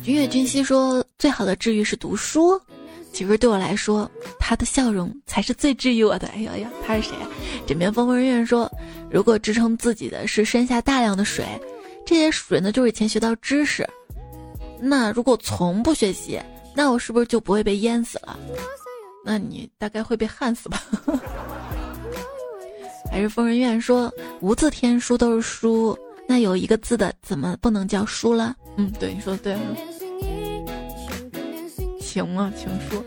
[0.00, 2.52] 君越君熙说：“最好的治愈是读书。”
[3.12, 4.08] 其实对我来说，
[4.38, 6.28] 他的笑容才是最治愈我的。
[6.28, 7.16] 哎呀呀，他是谁？
[7.66, 8.70] 枕边风风人院说，
[9.10, 11.44] 如果支撑自己的是身下大量的水，
[12.06, 13.84] 这些水呢就是以前学到知识。
[14.84, 16.40] 那如果从不学习，
[16.74, 18.36] 那我是不是就不会被淹死了？
[19.24, 20.82] 那你大概会被旱死吧？
[23.10, 28.56] 还是疯人院说，无字天书都是书，那有一个字的怎么不能叫书了？
[28.76, 29.56] 嗯，对，你说的对。
[32.00, 33.04] 情啊，情书。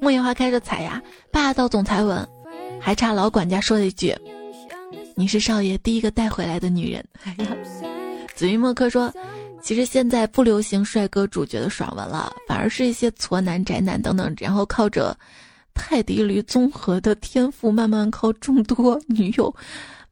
[0.00, 2.28] 木叶花开着采呀，霸道总裁吻，
[2.78, 4.14] 还差老管家说了一句
[5.16, 7.56] ：“你是少爷第一个带回来的女人。”哎呀，
[8.34, 9.10] 紫云墨客说
[9.64, 15.16] ：“其实现在不流行帅哥主角的爽文了，反而是一些矬男宅男等等，然后靠着
[15.72, 19.52] 泰迪驴综合的天赋，慢慢靠众多女友，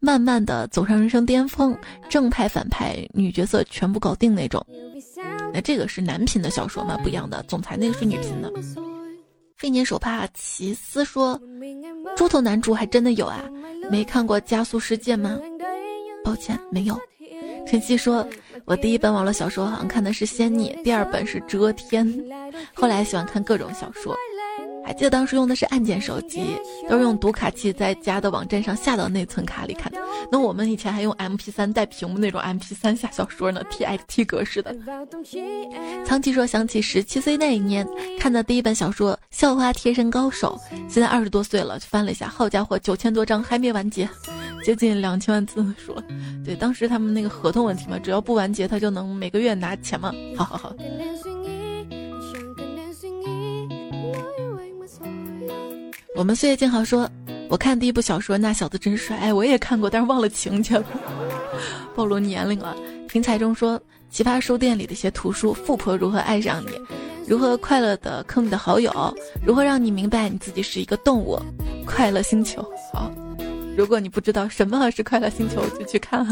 [0.01, 1.77] 慢慢的走上人生巅峰，
[2.09, 4.67] 正派反派女角色全部搞定那种。”
[5.53, 6.97] 那这个是男频的小说吗？
[7.03, 8.51] 不一样的，总裁那个是女频的。
[9.59, 11.39] 飞年手帕奇斯说
[12.17, 13.45] ：“猪头男主还真的有啊，
[13.91, 15.39] 没看过《加速世界》吗？”
[16.25, 16.99] 抱歉，没有。
[17.67, 18.27] 晨曦说
[18.65, 22.07] ：“我第一本网络小说好像看的是《仙逆》，第二本是《遮天》，
[22.75, 24.17] 后来喜欢看各种小说。”
[24.85, 26.43] 还记得当时用的是按键手机，
[26.89, 29.99] 都是用读卡器在家的网站上下到内存卡里看的。
[30.31, 34.75] 那我们以前还用 MP3 带屏幕那种 MP3 下小说呢，TXT 格式的。
[36.05, 37.87] 苍崎说想起十七岁那一年
[38.19, 44.09] 看的第一本小说《校花贴身高手》，现在二十多岁了，翻了一下，好家伙，九千多章还没完结，
[44.65, 46.03] 接近两千万字说。
[46.45, 50.13] 对，当时他们那个合同问题嘛，只要不完结，他就能每个月拿钱嘛。
[50.37, 50.75] 好好好。
[56.15, 57.09] 我们岁月静好说，
[57.49, 60.85] 我看第一部小说《那小子真帅》，哎，我也看过，但是忘了情节了，
[61.97, 62.77] 暴露年龄了。
[63.09, 66.79] 平彩中说，奇葩书店里的一些图书，富婆如何爱上你，
[67.27, 68.93] 如何快乐的坑你的好友，
[69.45, 71.39] 如何让你明白你自己是一个动物。
[71.87, 73.11] 快乐星球，好，
[73.77, 76.27] 如果你不知道什么是快乐星球，就去看。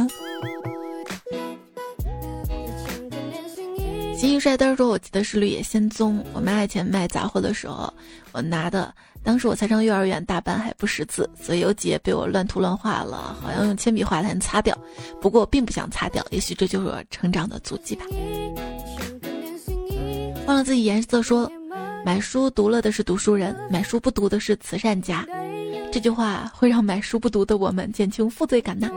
[4.20, 6.22] 金玉帅灯说，我记得是绿野仙踪。
[6.35, 7.90] 我妈以前卖杂货的时候，
[8.33, 8.94] 我拿的。
[9.22, 14.76] 当时我才上幼儿园大班，还不识字，所以有几页被我乱涂乱画了，好像用铅笔画才能擦掉。
[15.22, 18.04] 不过我并不想擦掉，也许这就是我成长的足迹吧。
[20.46, 21.50] 忘了自己颜色说，
[22.04, 25.26] 买书读了的是读书人，买书不读的是慈善家。
[25.92, 28.88] 这句话会让买书不读的我们减轻负罪感呢。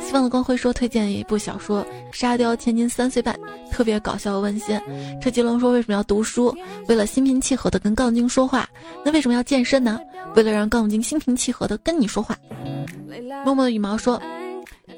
[0.00, 3.34] 希望的光辉说推荐一部小说《沙雕千金三岁半》，
[3.70, 4.80] 特别搞笑温馨。
[5.20, 6.56] 车吉龙说为什么要读书？
[6.88, 8.66] 为了心平气和的跟杠精说话。
[9.04, 10.00] 那为什么要健身呢？
[10.34, 12.36] 为了让杠精心平气和的跟你说话。
[13.44, 14.20] 默默的羽毛说，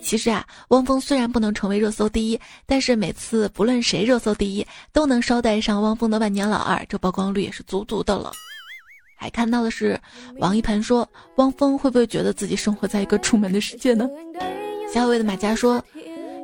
[0.01, 8.31] 其实啊，汪峰虽然不能成为热搜第一，但是每次不论谁热搜第一，都能捎带上汪峰的万年老二，这曝光率也是足足的了。
[9.20, 10.00] 还看到的是，
[10.38, 11.06] 王一盘说，
[11.37, 14.09] 汪峰会不会觉得自己生活在一个出门的世界呢？
[14.90, 15.85] 小伟的马甲说，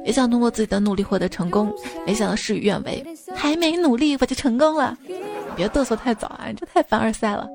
[0.04, 1.74] 也想通过自己的努力获得成功，
[2.06, 3.02] 没想到事与愿违，
[3.34, 4.94] 还没努力我就成功了，
[5.56, 7.48] 别嘚瑟太早啊，这太凡尔赛了。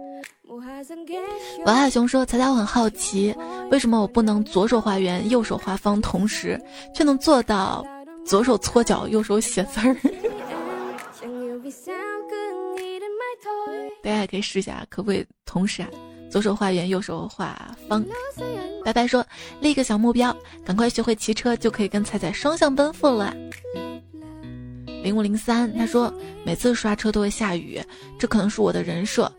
[1.65, 3.35] 王海雄说，彩彩我很好奇，
[3.69, 6.59] 为什么我不能左手画圆，右手画方，同时
[6.95, 7.85] 却能做到
[8.25, 9.95] 左手搓脚，右手写字儿？
[14.03, 15.89] 大家也可以试一下，可不可以同时啊？
[16.29, 18.03] 左手画圆，右手画方。
[18.83, 19.25] 白白说
[19.59, 20.35] 立个小目标，
[20.65, 23.35] 赶快学会骑车，就可以跟菜菜双向奔赴了。
[25.03, 26.13] 零五零三他说
[26.45, 27.81] 每次刷车都会下雨，
[28.17, 29.31] 这可能是我的人设。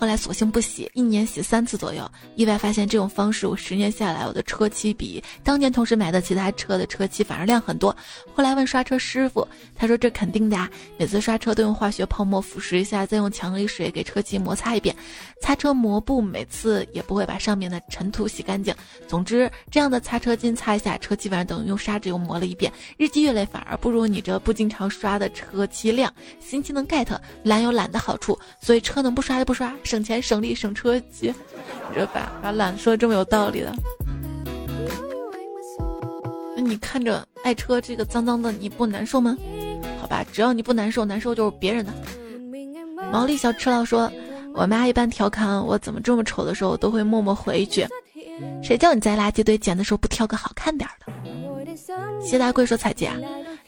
[0.00, 2.10] 后来索性不洗，一年洗三次左右。
[2.34, 7.94] 意外发现这种方式，我十年下来，我的车漆比当年同时买的其他车的车漆反而亮很多。
[8.34, 14.96] 后来问刷车师傅，他说这肯定的啊，每次刷车都用化学泡沫腐蚀一下，再用强力水给车漆摩擦一遍。
[15.42, 18.74] 擦车膜布每次也不会把上面的尘土洗干净。
[19.06, 22.72] 总之，这样的擦车巾擦一下，车基本上等于用砂纸又磨了一遍。
[22.96, 26.10] 日积月累，反而不如你这不经常刷的车漆亮。
[26.40, 27.06] 新机能 get，
[27.42, 31.34] 懒有懒的好处，所以车能不刷就不刷，省钱省力省车漆。
[31.92, 33.74] 这把把懒说这么有道理的。
[36.56, 39.36] 那你看着爱车这个脏脏的，你不难受吗？
[40.00, 41.92] 好吧，只要你不难受，难受就是别人的。
[43.12, 44.08] 毛利小吃佬说，
[44.54, 47.84] 我妈一般调侃我怎么这么丑的时候，我都会默默回一句
[48.62, 51.12] ：“谁叫你在垃圾堆捡的时候不挑个好看点的？”
[52.22, 53.10] 谢大贵说：“彩姐，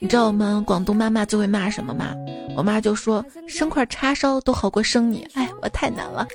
[0.03, 2.13] 你知道我们广东妈妈最会骂什么吗？
[2.57, 5.25] 我妈就说生块叉烧都好过生你。
[5.35, 6.27] 哎，我太难了。”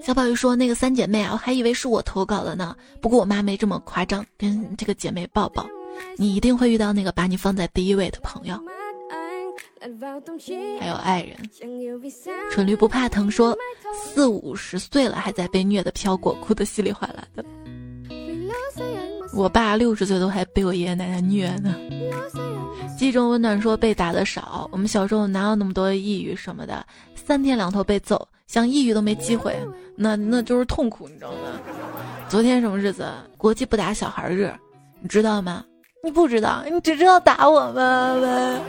[0.00, 2.76] 小宝玉说：“那个三姐妹啊，我还以为是我投稿的呢。
[3.00, 5.66] 不过我妈没这么夸张，跟这个姐妹抱抱，
[6.16, 8.56] 你一定会遇到那个把你放在第一位的朋友。”
[10.78, 11.36] 还有爱人，
[12.52, 13.58] 蠢驴不怕疼说
[13.92, 17.44] 四五十岁了还在被虐的飘过，哭得稀里哗啦的。
[19.32, 21.74] 我爸六十岁都还被我爷爷奶奶虐呢。
[22.98, 29.58] 记忆中温暖说被打的少，我们小时候哪有那么多抑郁什么的，三天两头被揍，想抑郁都没机会，
[29.96, 31.38] 那那就是痛苦，你知道吗？
[32.28, 33.08] 昨天什么日子？
[33.38, 34.52] 国际不打小孩日，
[35.00, 35.64] 你知道吗？
[36.04, 38.60] 你不知道，你只知道打我们。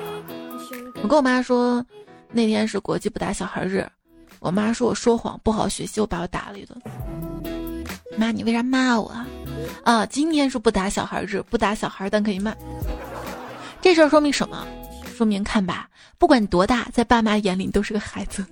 [1.03, 1.85] 我跟我妈说，
[2.31, 3.85] 那天是国际不打小孩日，
[4.39, 6.79] 我妈说我说谎不好学习，我把我打了一顿。
[8.17, 9.13] 妈，你为啥骂我
[9.83, 10.05] 啊？
[10.05, 12.55] 今天是不打小孩日，不打小孩但可以骂。
[13.81, 14.67] 这事儿说明什么？
[15.15, 18.45] 说明看吧，不管你多大，在爸妈眼里你都是个孩子。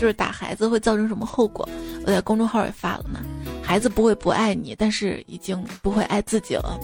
[0.00, 1.68] 就是打孩子会造成什么后果？
[2.06, 3.20] 我在公众号也发了嘛。
[3.62, 6.78] 孩子不会不爱你，但是已经不会爱自己了。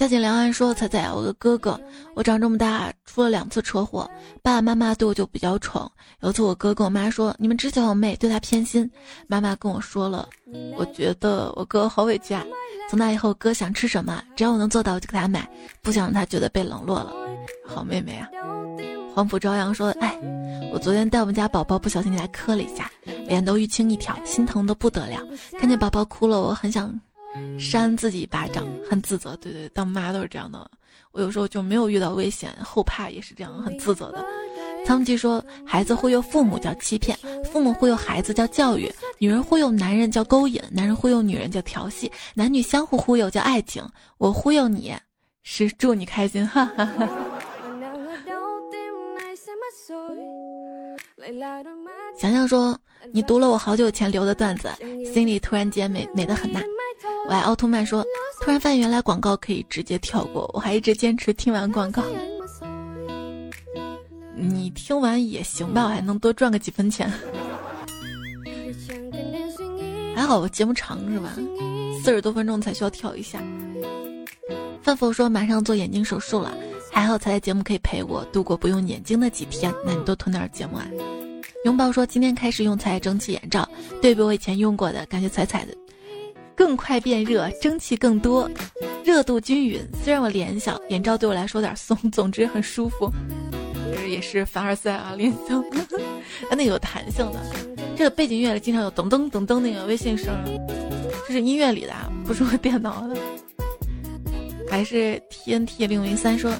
[0.00, 1.78] 夏景良安说：“彩彩，我的哥哥，
[2.14, 4.10] 我长这么大出了两次车祸，
[4.42, 5.92] 爸爸妈妈对我就比较宠。
[6.20, 8.90] 有次我哥跟我妈说，你们只喜欢我妹，对她偏心。
[9.26, 10.26] 妈妈跟我说了，
[10.74, 12.42] 我觉得我哥好委屈啊。
[12.88, 15.46] 从那以后，哥想吃什么，只要我能做到，我就给他买，
[15.82, 17.12] 不想让他觉得被冷落了。
[17.66, 18.26] 好妹妹啊。”
[19.14, 20.18] 黄浦朝阳说：“哎，
[20.72, 22.90] 我昨天带我们家宝宝不小心给他磕了一下，
[23.26, 25.20] 脸都淤青一条，心疼的不得了。
[25.58, 26.90] 看见宝宝哭了，我很想。”
[27.58, 29.36] 扇自己一巴掌，很自责。
[29.36, 30.70] 对对，当妈都是这样的。
[31.12, 34.24] 我有时候就没有遇到危险，后怕也是这样，很自责的。
[34.86, 43.84] 苍吉说，孩子忽悠父母叫欺骗，父母忽悠孩子叫教育，女人忽悠男人叫勾引，男人忽悠女人叫调戏，男女相互忽悠叫爱情。
[44.18, 44.94] 我忽悠你
[45.42, 47.08] 是祝你开心，哈哈哈。
[52.16, 52.76] 想想说，
[53.12, 54.70] 你读了我好久前留的段子，
[55.12, 56.60] 心里突然间美美的很呐。
[57.30, 58.04] 我爱奥特曼说，
[58.40, 62.02] 突然发现原来广告可以直接跳过，我还一直坚持听完广告。
[64.34, 67.08] 你听完也行吧，我还能多赚个几分钱。
[70.16, 71.32] 还好我节目长是吧？
[72.02, 73.40] 四十多分钟才需要跳一下。
[74.82, 76.52] 范否说马上做眼睛手术了，
[76.90, 79.72] 还好才在节目可以陪我度过不用眼睛的几天。
[79.86, 80.84] 那你多囤点节目啊。
[81.64, 83.68] 拥抱说今天开始用彩蒸汽眼罩，
[84.02, 85.72] 对比我以前用过的感觉，彩彩的。
[86.60, 88.46] 更快变热，蒸汽更多，
[89.02, 89.80] 热度均匀。
[90.04, 93.10] 虽然我脸小，眼罩对我来说有点松，总之很舒服。
[94.06, 95.64] 也是凡尔赛啊，脸小，
[96.50, 97.40] 它 那有弹性的。
[97.96, 100.36] 这个背景音乐里经常有噔噔噔噔那个微信声，
[101.26, 101.94] 这是音乐里的，
[102.26, 103.16] 不是我电脑的。
[104.68, 106.52] 还是 TNT 零零三说，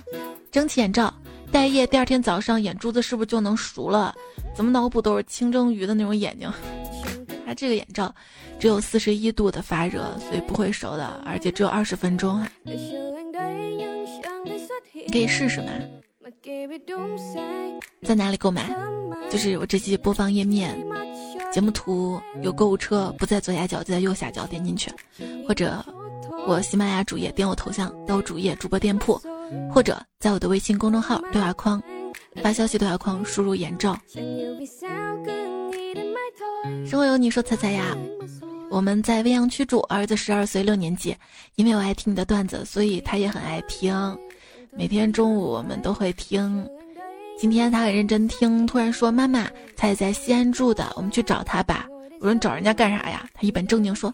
[0.51, 1.13] 蒸汽眼罩
[1.53, 4.15] 待夜，第二天早上眼珠子是不是就能熟了？
[4.57, 6.51] 怎么脑补都是清蒸鱼的那种眼睛？
[7.45, 8.15] 它这个眼罩。
[8.61, 12.47] 只有四十一度的发热，所以不会熟的，而且只有二十分钟啊！
[14.93, 15.69] 你可以试试嘛。
[18.03, 18.71] 在哪里购买？
[19.31, 20.77] 就是我这期播放页面，
[21.51, 24.93] 节目图有购物车，不在左下角就在右下角，点进去，
[25.49, 25.83] 或者
[26.47, 29.19] 我喜马拉雅主页点我头像到主页主播店铺，
[29.73, 31.83] 或者在我的微信公众号对话框
[32.43, 33.99] 发消息对话框输入眼罩。
[36.85, 37.97] 生活有你说彩彩呀。
[38.71, 41.15] 我们在未央区住，儿子十二岁，六年级。
[41.57, 44.17] 因为我爱听你的段子，所以他也很爱听。
[44.71, 46.65] 每天中午我们都会听。
[47.37, 51.85] 今天他很认真听，突然说：“妈妈，他也在西安住的，我们去找他吧。”
[52.21, 54.13] 我说：“找人家干啥呀？”他一本正经说：“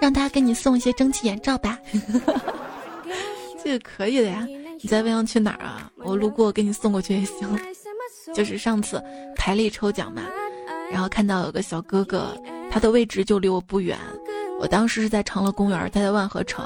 [0.00, 1.76] 让他给你送一些蒸汽眼罩吧。
[3.64, 4.46] ”这个可以的呀。
[4.80, 5.90] 你在未央区哪儿啊？
[5.96, 7.58] 我路过给你送过去也行。
[8.34, 9.02] 就是上次
[9.34, 10.22] 台历抽奖嘛，
[10.90, 12.36] 然后看到有个小哥哥，
[12.70, 13.98] 他的位置就离我不远，
[14.60, 16.64] 我当时是在长乐公园，他在万和城，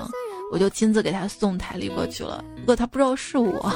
[0.53, 2.45] 我就亲自给他送台历过去了。
[2.57, 3.73] 不过他不知道是我，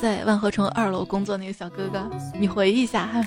[0.00, 2.08] 在万和城二楼工作那个小哥哥，
[2.38, 3.26] 你回忆一下。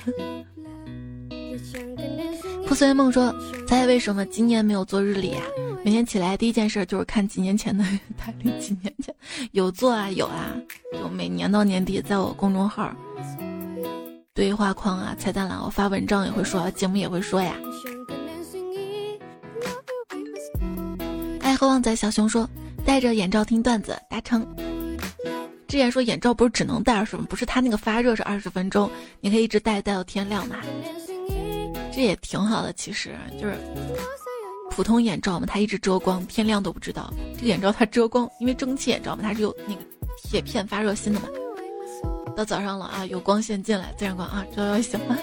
[2.65, 3.34] 破碎梦说
[3.67, 5.43] ：“猜为什么今年没有做日历啊？
[5.84, 7.84] 每天起来第一件事就是看几年前的
[8.17, 9.13] 台历，几年前
[9.51, 10.55] 有做啊，有啊，
[10.93, 12.91] 就每年到年底，在我公众号
[14.36, 17.55] 对话框啊、菜单栏，我发文章也会说，节目也会说呀。”
[21.39, 22.49] 爱喝旺仔小熊说
[22.84, 24.43] ：“戴着眼罩听段子，达成。”
[25.67, 28.89] 之前说眼罩不是只能戴二十分，不是他那个发热是二十分钟，
[29.21, 30.55] 你可以一直戴戴到天亮嘛。
[31.91, 33.55] 这也挺好的，其实就是
[34.71, 37.13] 普通眼罩嘛，它一直遮光，天亮都不知道。
[37.36, 39.81] 这个眼罩它遮光，因为蒸汽眼罩嘛，它是有那个
[40.23, 41.27] 铁片发热芯的嘛。
[42.36, 45.17] 到早上了啊，有光线进来，自然光啊，照要醒了。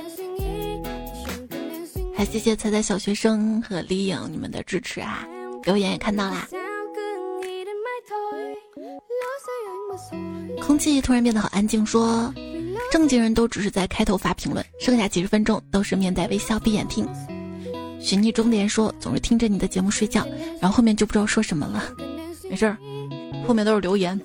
[2.15, 5.27] 还谢谢彩彩小学生和李颖你们的支持啊，
[5.65, 6.47] 留言也看到啦。
[10.63, 12.33] 空气突然变得好安静，说。
[12.91, 17.07] 正经人都只是在开头发评论，剩下几十分钟都是面带微笑闭眼听。
[18.01, 20.27] 寻觅终点说总是听着你的节目睡觉，
[20.61, 21.95] 然后后面就不知道说什么了。
[22.49, 22.77] 没事儿，
[23.47, 24.21] 后面都是留言，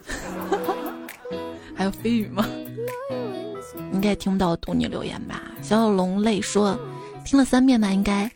[1.76, 2.48] 还有飞语吗？
[3.96, 5.42] 应该听不到读你留言吧？
[5.62, 6.78] 小小龙泪说
[7.24, 8.30] 听了三遍吧，应该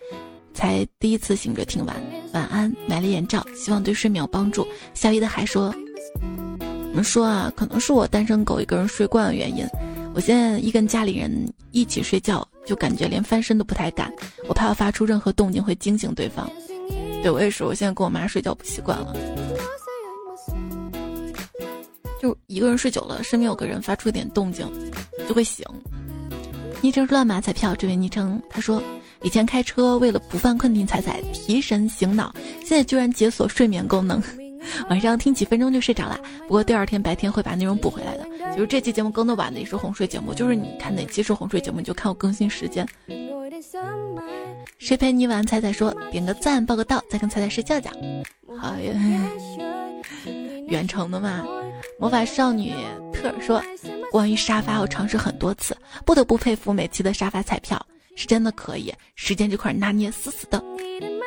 [0.53, 1.95] 才第一次醒着听完。
[2.33, 4.65] 晚安，买了眼罩，希望对睡眠有帮助。
[4.93, 5.73] 夏一的还说，
[6.21, 9.65] 我们说啊，可能是我单身狗一个人睡惯的原因。
[10.15, 14.11] 我现在一跟家里人一起睡觉，就感觉连翻身都不太敢，
[14.47, 16.49] 我怕我发出任何动静会惊醒对方。
[17.21, 19.13] 对我也是，我现在跟我妈睡觉不习惯了，
[22.19, 24.69] 就一个人睡久了，身边有个人发出一点动静，
[25.27, 25.65] 就会醒。
[26.81, 28.81] 昵称乱码彩票，这位昵称他说，
[29.21, 34.21] 以前开车为了不犯困听彩彩提神醒脑，现在居然解锁睡眠功能。
[34.89, 38.27] 晚上听几分钟就睡着了，不过第二天白天会把内容补回来的。
[38.53, 42.85] 就是这期节目更的晚的也是哄睡节目，就是你看哪期是哄睡节目，你就看我更新时间。
[44.77, 45.45] 谁陪你晚？
[45.45, 47.89] 彩彩说点个赞报个到，再跟彩彩睡觉觉。
[48.57, 48.93] 好呀，
[50.69, 51.45] 远程的嘛。
[51.99, 52.73] 魔法少女
[53.13, 53.61] 特尔说
[54.11, 57.83] 关于沙发我尝试很多次，不得不佩服每期的沙发彩票
[58.15, 60.61] 是真的可以，时间这块拿捏死死的，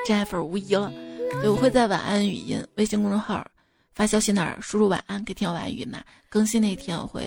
[0.07, 0.93] 真爱粉无疑了。
[1.41, 3.47] 对，我会在晚安语音微信公众号
[3.95, 6.03] 发消息那儿输入晚安给听晚安语音嘛。
[6.29, 7.23] 更新那天我会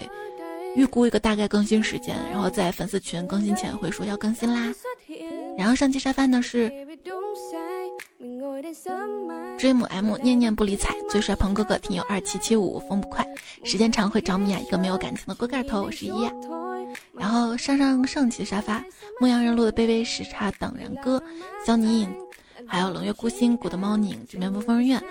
[0.75, 4.73] 预估一个大概更新时间，然后在粉丝群更新前会说要更新啦。
[5.57, 6.71] 然后上期沙发呢是
[9.57, 13.25] dream 念念不理睬最帅鹏哥哥听友二七七五风不快
[13.63, 16.31] 时间长会着迷啊一个没有感情的锅盖头我是一呀。
[17.13, 18.83] 然后上上上期沙发
[19.19, 21.21] 牧羊人录的卑微时差等人歌
[21.65, 22.09] 肖宁。
[22.67, 25.03] 还有冷月孤星 Good Morning，、这边不风人院、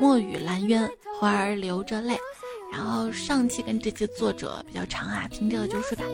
[0.00, 0.88] 墨雨蓝渊、
[1.20, 2.16] 花儿流着泪。
[2.72, 6.04] 然后上期跟这期作者比较长啊，听这个就睡吧。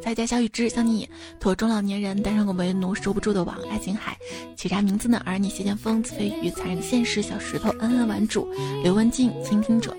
[0.00, 4.16] 在家小雨之，像你，托中老年人单身狗为奴，收不住的网，爱琴海，
[4.56, 5.20] 起啥名字呢？
[5.24, 8.48] 而你，谢剑锋、子非鱼、残忍的现实，小石头，恩恩玩主，
[8.82, 9.96] 刘文静，倾听者。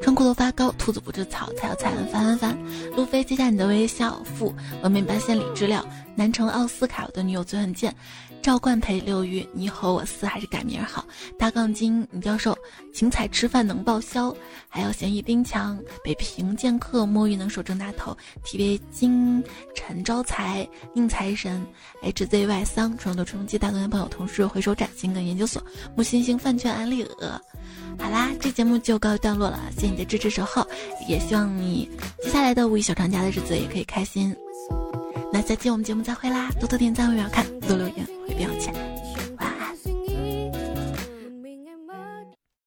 [0.00, 2.58] 穿裤头发高，兔子不吃草，才要菜翻翻翻。
[2.96, 7.94] 路飞接下你的微笑，富文明八千里知了，南城奥斯卡，我的女友最很贱。
[8.42, 11.06] 赵冠培、刘宇，你和我撕还是改名好？
[11.38, 12.58] 大杠精女教授，
[12.92, 14.34] 请彩吃饭能报销？
[14.68, 19.42] 还有咸鱼丁强、北平剑客、摸鱼能手正大头、TV 金
[19.76, 21.64] 陈招财、宁财神、
[22.02, 25.64] HZY 桑、传说的春风机、大哥朋友、同事、回收崭新跟研究所、
[25.96, 27.40] 木星星、饭圈、安利鹅。
[27.96, 30.66] 好啦，这节目就告一段落了，谢谢你的支持守候，
[31.06, 31.88] 也希望你
[32.20, 34.34] 接下来的五一小长假的日子也可以开心。
[35.32, 38.91] 那下期我们节目再会啦，多多点赞，我要看，多留言会变有钱。